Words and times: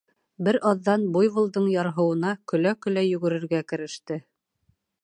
Бер 0.45 0.57
аҙҙан 0.69 1.03
буйволдың 1.17 1.67
ярһыуына 1.75 2.33
көлә-көлә 2.53 3.07
йүгерергә 3.13 3.65
кереште. 3.75 4.21